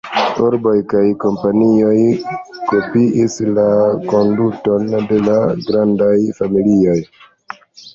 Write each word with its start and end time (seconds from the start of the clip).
Urboj 0.43 0.77
kaj 0.93 1.03
kompanioj 1.23 1.93
kopiis 2.71 3.37
la 3.59 3.69
konduton 4.15 4.93
de 5.15 5.25
la 5.31 5.41
grandaj 5.71 6.15
familioj. 6.43 7.03